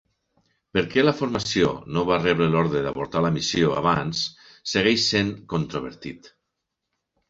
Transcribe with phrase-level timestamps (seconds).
[0.77, 4.27] Per què la formació no va rebre l'ordre d'avortar la missió abans
[4.75, 6.37] segueix sent controvertit.